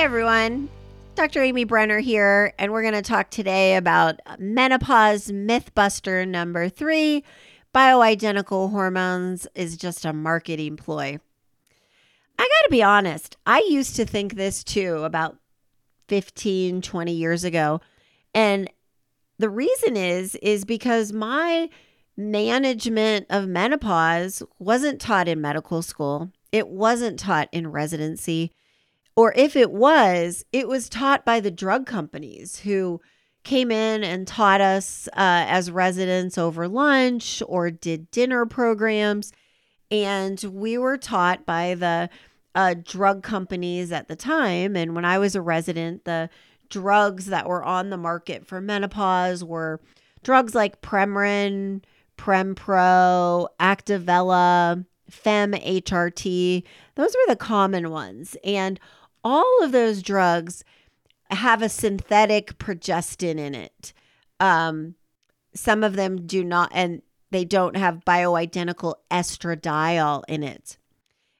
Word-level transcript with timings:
Everyone, 0.00 0.70
Dr. 1.14 1.42
Amy 1.42 1.64
Brenner 1.64 1.98
here, 1.98 2.54
and 2.58 2.72
we're 2.72 2.80
going 2.80 2.94
to 2.94 3.02
talk 3.02 3.28
today 3.28 3.76
about 3.76 4.18
menopause 4.38 5.26
mythbuster 5.26 6.26
number 6.26 6.70
three 6.70 7.22
bioidentical 7.74 8.70
hormones 8.70 9.46
is 9.54 9.76
just 9.76 10.06
a 10.06 10.14
marketing 10.14 10.78
ploy. 10.78 11.18
I 12.38 12.42
got 12.42 12.64
to 12.64 12.70
be 12.70 12.82
honest, 12.82 13.36
I 13.44 13.62
used 13.68 13.94
to 13.96 14.06
think 14.06 14.36
this 14.36 14.64
too 14.64 15.04
about 15.04 15.36
15, 16.08 16.80
20 16.80 17.12
years 17.12 17.44
ago. 17.44 17.82
And 18.34 18.70
the 19.38 19.50
reason 19.50 19.98
is 19.98 20.34
is 20.36 20.64
because 20.64 21.12
my 21.12 21.68
management 22.16 23.26
of 23.28 23.48
menopause 23.48 24.42
wasn't 24.58 24.98
taught 24.98 25.28
in 25.28 25.42
medical 25.42 25.82
school. 25.82 26.32
It 26.52 26.68
wasn't 26.68 27.18
taught 27.18 27.50
in 27.52 27.70
residency. 27.70 28.54
Or 29.16 29.32
if 29.34 29.56
it 29.56 29.70
was, 29.70 30.44
it 30.52 30.68
was 30.68 30.88
taught 30.88 31.24
by 31.24 31.40
the 31.40 31.50
drug 31.50 31.86
companies 31.86 32.60
who 32.60 33.00
came 33.42 33.70
in 33.70 34.04
and 34.04 34.26
taught 34.26 34.60
us 34.60 35.08
uh, 35.08 35.44
as 35.48 35.70
residents 35.70 36.38
over 36.38 36.68
lunch 36.68 37.42
or 37.46 37.70
did 37.70 38.10
dinner 38.10 38.46
programs. 38.46 39.32
And 39.90 40.40
we 40.42 40.78
were 40.78 40.96
taught 40.96 41.46
by 41.46 41.74
the 41.74 42.10
uh, 42.54 42.74
drug 42.82 43.22
companies 43.22 43.92
at 43.92 44.08
the 44.08 44.16
time. 44.16 44.76
And 44.76 44.94
when 44.94 45.04
I 45.04 45.18
was 45.18 45.34
a 45.34 45.42
resident, 45.42 46.04
the 46.04 46.30
drugs 46.68 47.26
that 47.26 47.48
were 47.48 47.64
on 47.64 47.90
the 47.90 47.96
market 47.96 48.46
for 48.46 48.60
menopause 48.60 49.42
were 49.42 49.80
drugs 50.22 50.54
like 50.54 50.80
Premarin, 50.80 51.82
Prempro, 52.16 53.48
Activella, 53.58 54.84
Fem 55.10 55.52
HRT. 55.52 56.62
Those 56.94 57.14
were 57.14 57.32
the 57.32 57.36
common 57.36 57.90
ones. 57.90 58.36
And 58.44 58.80
all 59.22 59.62
of 59.62 59.72
those 59.72 60.02
drugs 60.02 60.64
have 61.30 61.62
a 61.62 61.68
synthetic 61.68 62.58
progestin 62.58 63.38
in 63.38 63.54
it. 63.54 63.92
Um, 64.38 64.94
some 65.54 65.84
of 65.84 65.96
them 65.96 66.26
do 66.26 66.44
not, 66.44 66.70
and 66.72 67.02
they 67.30 67.44
don't 67.44 67.76
have 67.76 68.04
bioidentical 68.04 68.94
estradiol 69.10 70.22
in 70.28 70.42
it. 70.42 70.76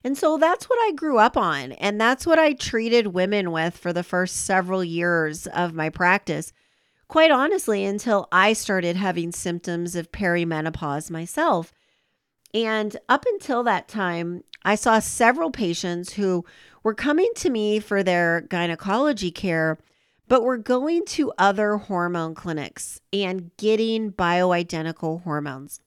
And 0.03 0.17
so 0.17 0.39
that's 0.39 0.69
what 0.69 0.79
I 0.79 0.93
grew 0.93 1.19
up 1.19 1.37
on. 1.37 1.73
And 1.73 2.01
that's 2.01 2.27
what 2.27 2.39
I 2.39 2.55
treated 2.55 3.09
women 3.09 3.51
with 3.51 3.77
for 3.77 3.93
the 3.93 4.03
first 4.03 4.45
several 4.47 4.83
years 4.83 5.47
of 5.49 5.75
my 5.75 5.91
practice. 5.91 6.53
Quite 7.09 7.31
honestly, 7.31 7.85
until 7.85 8.29
I 8.33 8.53
started 8.53 8.97
having 8.97 9.33
symptoms 9.33 9.97
of 9.97 10.13
perimenopause 10.13 11.11
myself. 11.11 11.73
And 12.53 12.97
up 13.09 13.25
until 13.27 13.63
that 13.65 13.89
time, 13.89 14.45
I 14.65 14.75
saw 14.75 14.99
several 14.99 15.51
patients 15.51 16.15
who 16.15 16.45
were 16.83 16.95
coming 16.95 17.31
to 17.37 17.51
me 17.51 17.79
for 17.81 18.03
their 18.03 18.43
gynecology 18.43 19.31
care, 19.31 19.79
but 20.29 20.43
were 20.43 20.57
going 20.57 21.05
to 21.07 21.33
other 21.39 21.77
hormone 21.77 22.35
clinics 22.35 23.01
and 23.13 23.51
getting 23.57 24.13
bioidentical 24.13 25.23
hormones. 25.23 25.81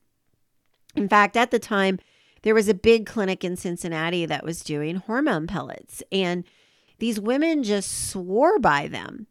In 0.95 1.09
fact, 1.09 1.35
at 1.35 1.51
the 1.51 1.59
time, 1.59 1.99
there 2.43 2.53
was 2.53 2.67
a 2.67 2.73
big 2.73 3.05
clinic 3.05 3.43
in 3.43 3.55
Cincinnati 3.55 4.25
that 4.25 4.43
was 4.43 4.63
doing 4.63 4.97
hormone 4.97 5.47
pellets, 5.47 6.03
and 6.11 6.43
these 6.99 7.19
women 7.19 7.63
just 7.63 8.09
swore 8.09 8.59
by 8.59 8.87
them. 8.87 9.27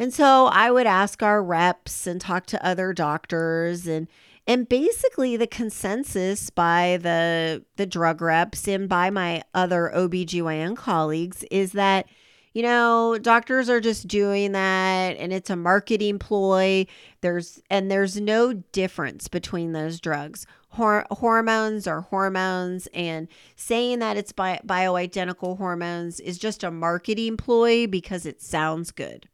And 0.00 0.14
so 0.14 0.46
I 0.46 0.70
would 0.70 0.86
ask 0.86 1.22
our 1.22 1.42
reps 1.42 2.06
and 2.06 2.18
talk 2.18 2.46
to 2.46 2.66
other 2.66 2.94
doctors 2.94 3.86
and 3.86 4.08
and 4.46 4.66
basically 4.66 5.36
the 5.36 5.46
consensus 5.46 6.48
by 6.48 6.98
the 7.02 7.62
the 7.76 7.84
drug 7.84 8.22
reps 8.22 8.66
and 8.66 8.88
by 8.88 9.10
my 9.10 9.42
other 9.54 9.92
OBGYN 9.94 10.74
colleagues 10.74 11.44
is 11.50 11.72
that 11.72 12.06
you 12.54 12.62
know 12.62 13.18
doctors 13.20 13.68
are 13.68 13.78
just 13.78 14.08
doing 14.08 14.52
that 14.52 15.18
and 15.18 15.34
it's 15.34 15.50
a 15.50 15.56
marketing 15.56 16.18
ploy. 16.18 16.86
There's 17.20 17.60
and 17.68 17.90
there's 17.90 18.18
no 18.18 18.54
difference 18.54 19.28
between 19.28 19.72
those 19.72 20.00
drugs. 20.00 20.46
Hor- 20.70 21.06
hormones 21.10 21.86
are 21.86 22.00
hormones 22.00 22.88
and 22.94 23.28
saying 23.54 23.98
that 23.98 24.16
it's 24.16 24.32
bi- 24.32 24.62
bioidentical 24.64 25.58
hormones 25.58 26.20
is 26.20 26.38
just 26.38 26.64
a 26.64 26.70
marketing 26.70 27.36
ploy 27.36 27.86
because 27.86 28.24
it 28.24 28.40
sounds 28.40 28.92
good 28.92 29.28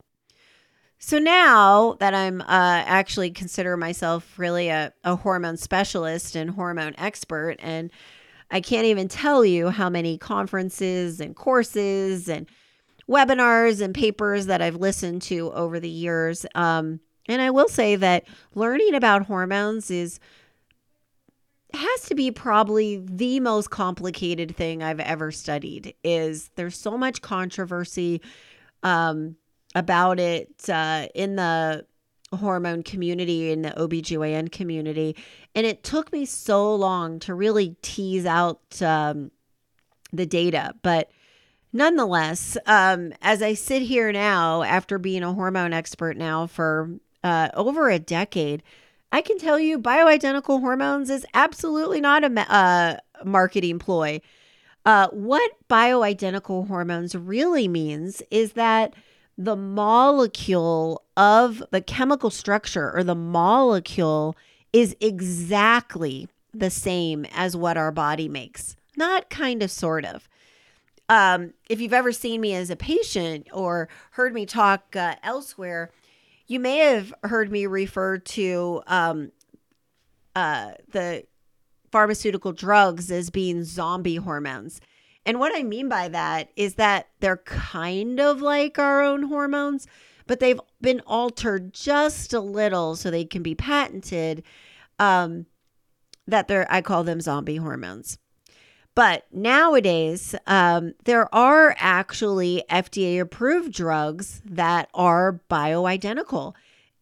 so 0.98 1.18
now 1.18 1.96
that 2.00 2.14
I'm 2.14 2.40
uh, 2.40 2.44
actually 2.48 3.30
consider 3.30 3.76
myself 3.76 4.38
really 4.38 4.68
a, 4.68 4.92
a 5.04 5.16
hormone 5.16 5.56
specialist 5.56 6.36
and 6.36 6.50
hormone 6.50 6.94
expert, 6.98 7.56
and 7.60 7.90
I 8.50 8.60
can't 8.60 8.86
even 8.86 9.08
tell 9.08 9.44
you 9.44 9.68
how 9.68 9.90
many 9.90 10.18
conferences 10.18 11.20
and 11.20 11.34
courses 11.34 12.28
and 12.28 12.46
webinars 13.08 13.80
and 13.80 13.94
papers 13.94 14.46
that 14.46 14.62
I've 14.62 14.76
listened 14.76 15.22
to 15.22 15.52
over 15.52 15.78
the 15.80 15.88
years. 15.88 16.46
Um, 16.54 17.00
and 17.28 17.42
I 17.42 17.50
will 17.50 17.68
say 17.68 17.96
that 17.96 18.24
learning 18.54 18.94
about 18.94 19.26
hormones 19.26 19.90
is 19.90 20.20
has 21.74 22.02
to 22.08 22.14
be 22.14 22.30
probably 22.30 23.04
the 23.04 23.38
most 23.40 23.70
complicated 23.70 24.56
thing 24.56 24.82
I've 24.82 25.00
ever 25.00 25.30
studied. 25.30 25.94
Is 26.02 26.50
there's 26.56 26.78
so 26.78 26.96
much 26.96 27.20
controversy. 27.20 28.22
Um, 28.82 29.36
about 29.76 30.18
it 30.18 30.68
uh, 30.70 31.06
in 31.14 31.36
the 31.36 31.86
hormone 32.34 32.82
community 32.82 33.52
in 33.52 33.62
the 33.62 33.70
OBGYN 33.70 34.50
community. 34.50 35.14
And 35.54 35.66
it 35.66 35.84
took 35.84 36.12
me 36.12 36.24
so 36.24 36.74
long 36.74 37.20
to 37.20 37.34
really 37.34 37.76
tease 37.82 38.26
out 38.26 38.82
um, 38.82 39.30
the 40.12 40.26
data. 40.26 40.74
But 40.82 41.10
nonetheless, 41.72 42.56
um, 42.66 43.12
as 43.22 43.42
I 43.42 43.54
sit 43.54 43.82
here 43.82 44.10
now, 44.12 44.62
after 44.62 44.98
being 44.98 45.22
a 45.22 45.34
hormone 45.34 45.72
expert 45.72 46.16
now 46.16 46.46
for 46.46 46.90
uh, 47.22 47.50
over 47.54 47.90
a 47.90 47.98
decade, 47.98 48.62
I 49.12 49.20
can 49.20 49.38
tell 49.38 49.58
you 49.58 49.78
bioidentical 49.78 50.60
hormones 50.60 51.10
is 51.10 51.26
absolutely 51.34 52.00
not 52.00 52.24
a 52.24 52.52
uh, 52.52 52.96
marketing 53.24 53.78
ploy. 53.78 54.20
Uh, 54.86 55.08
what 55.08 55.50
bioidentical 55.68 56.66
hormones 56.66 57.14
really 57.14 57.68
means 57.68 58.22
is 58.30 58.52
that 58.52 58.94
the 59.38 59.56
molecule 59.56 61.02
of 61.16 61.62
the 61.70 61.80
chemical 61.80 62.30
structure 62.30 62.94
or 62.94 63.04
the 63.04 63.14
molecule 63.14 64.36
is 64.72 64.96
exactly 65.00 66.28
the 66.52 66.70
same 66.70 67.26
as 67.32 67.56
what 67.56 67.76
our 67.76 67.92
body 67.92 68.28
makes. 68.28 68.76
Not 68.96 69.28
kind 69.28 69.62
of, 69.62 69.70
sort 69.70 70.04
of. 70.04 70.28
Um, 71.08 71.52
if 71.68 71.80
you've 71.80 71.92
ever 71.92 72.12
seen 72.12 72.40
me 72.40 72.54
as 72.54 72.70
a 72.70 72.76
patient 72.76 73.48
or 73.52 73.88
heard 74.12 74.34
me 74.34 74.46
talk 74.46 74.96
uh, 74.96 75.16
elsewhere, 75.22 75.90
you 76.46 76.58
may 76.58 76.78
have 76.78 77.12
heard 77.22 77.50
me 77.50 77.66
refer 77.66 78.18
to 78.18 78.82
um, 78.86 79.32
uh, 80.34 80.72
the 80.90 81.24
pharmaceutical 81.92 82.52
drugs 82.52 83.10
as 83.10 83.30
being 83.30 83.64
zombie 83.64 84.16
hormones. 84.16 84.80
And 85.26 85.40
what 85.40 85.52
I 85.54 85.64
mean 85.64 85.88
by 85.88 86.08
that 86.08 86.50
is 86.54 86.76
that 86.76 87.08
they're 87.20 87.38
kind 87.38 88.20
of 88.20 88.40
like 88.40 88.78
our 88.78 89.02
own 89.02 89.24
hormones, 89.24 89.88
but 90.28 90.38
they've 90.40 90.60
been 90.80 91.00
altered 91.00 91.74
just 91.74 92.32
a 92.32 92.40
little 92.40 92.94
so 92.94 93.10
they 93.10 93.24
can 93.24 93.42
be 93.42 93.56
patented. 93.56 94.44
Um, 94.98 95.46
that 96.28 96.48
they're, 96.48 96.66
I 96.70 96.80
call 96.80 97.04
them 97.04 97.20
zombie 97.20 97.56
hormones. 97.56 98.18
But 98.94 99.26
nowadays, 99.30 100.34
um, 100.46 100.94
there 101.04 101.32
are 101.34 101.76
actually 101.78 102.64
FDA 102.70 103.20
approved 103.20 103.72
drugs 103.72 104.40
that 104.44 104.88
are 104.94 105.40
bioidentical. 105.50 106.54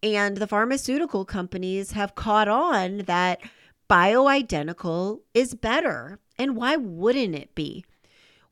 And 0.03 0.39
the 0.39 0.49
pharmaceutical 0.49 1.25
companies 1.25 1.93
have 1.93 2.15
caught 2.15 2.49
on 2.49 2.99
that 3.07 3.41
bioidentical 3.89 5.21
is 5.35 5.55
better. 5.55 6.19
And 6.37 6.57
why 6.57 6.77
wouldn't 6.77 7.35
it 7.35 7.55
be? 7.55 7.85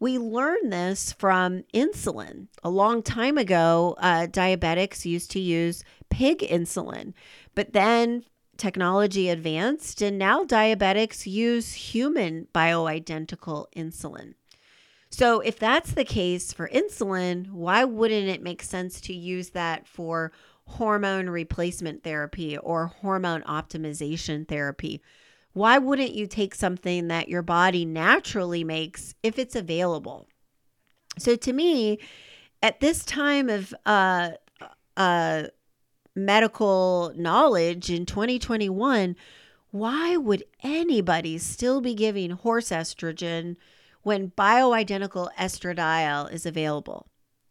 We 0.02 0.18
learned 0.18 0.72
this 0.72 1.12
from 1.12 1.62
insulin. 1.72 2.48
A 2.64 2.70
long 2.70 3.04
time 3.04 3.38
ago, 3.38 3.94
uh, 4.00 4.26
diabetics 4.28 5.04
used 5.04 5.30
to 5.30 5.38
use 5.38 5.84
pig 6.10 6.40
insulin, 6.40 7.12
but 7.54 7.72
then 7.72 8.24
technology 8.56 9.28
advanced 9.28 10.02
and 10.02 10.18
now 10.18 10.42
diabetics 10.42 11.24
use 11.24 11.74
human 11.74 12.48
bioidentical 12.52 13.66
insulin. 13.76 14.34
So, 15.08 15.38
if 15.38 15.56
that's 15.60 15.92
the 15.92 16.04
case 16.04 16.52
for 16.52 16.68
insulin, 16.70 17.52
why 17.52 17.84
wouldn't 17.84 18.26
it 18.26 18.42
make 18.42 18.64
sense 18.64 19.00
to 19.02 19.14
use 19.14 19.50
that 19.50 19.86
for 19.86 20.32
hormone 20.66 21.30
replacement 21.30 22.02
therapy 22.02 22.58
or 22.58 22.88
hormone 22.88 23.42
optimization 23.42 24.48
therapy? 24.48 25.00
Why 25.52 25.78
wouldn't 25.78 26.14
you 26.14 26.26
take 26.26 26.54
something 26.54 27.08
that 27.08 27.28
your 27.28 27.42
body 27.42 27.84
naturally 27.84 28.64
makes 28.64 29.14
if 29.22 29.38
it's 29.38 29.54
available? 29.54 30.26
So, 31.18 31.36
to 31.36 31.52
me, 31.52 31.98
at 32.62 32.80
this 32.80 33.04
time 33.04 33.50
of 33.50 33.74
uh, 33.84 34.30
uh, 34.96 35.44
medical 36.16 37.12
knowledge 37.16 37.90
in 37.90 38.06
2021, 38.06 39.14
why 39.70 40.16
would 40.16 40.44
anybody 40.62 41.38
still 41.38 41.80
be 41.80 41.94
giving 41.94 42.30
horse 42.30 42.70
estrogen? 42.70 43.56
when 44.02 44.32
bioidentical 44.32 45.28
estradiol 45.38 46.32
is 46.32 46.44
available. 46.44 47.06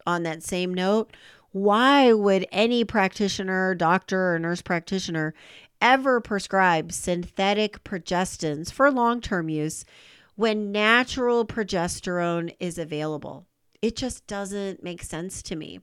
On 0.06 0.22
that 0.22 0.42
same 0.42 0.72
note, 0.72 1.14
why 1.50 2.12
would 2.12 2.46
any 2.50 2.84
practitioner, 2.84 3.74
doctor, 3.74 4.34
or 4.34 4.38
nurse 4.38 4.62
practitioner 4.62 5.34
ever 5.82 6.20
prescribe 6.20 6.92
synthetic 6.92 7.84
progestins 7.84 8.72
for 8.72 8.90
long 8.90 9.20
term 9.20 9.50
use 9.50 9.84
when 10.36 10.72
natural 10.72 11.44
progesterone 11.44 12.54
is 12.58 12.78
available? 12.78 13.46
It 13.82 13.96
just 13.96 14.26
doesn't 14.26 14.82
make 14.82 15.02
sense 15.02 15.42
to 15.42 15.56
me. 15.56 15.80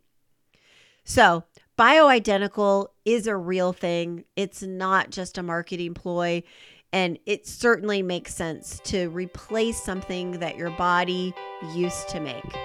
So, 1.03 1.43
bioidentical 1.77 2.87
is 3.03 3.27
a 3.27 3.35
real 3.35 3.73
thing. 3.73 4.23
It's 4.35 4.63
not 4.63 5.11
just 5.11 5.37
a 5.37 5.43
marketing 5.43 5.93
ploy. 5.93 6.43
And 6.91 7.19
it 7.25 7.45
certainly 7.45 8.01
makes 8.01 8.33
sense 8.33 8.79
to 8.85 9.09
replace 9.09 9.81
something 9.83 10.39
that 10.39 10.57
your 10.57 10.71
body 10.71 11.33
used 11.75 12.09
to 12.09 12.19
make. 12.19 12.57